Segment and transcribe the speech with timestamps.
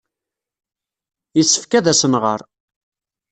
[1.37, 2.39] Yessefk ad asen-nɣer.